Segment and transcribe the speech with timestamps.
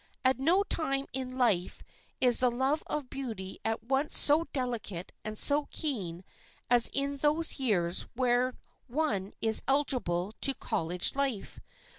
[0.25, 1.83] At no time in life
[2.19, 6.23] is the love of beauty at once so delicate and so keen
[6.71, 8.53] as in those years when
[8.87, 11.59] one is eligible to college life.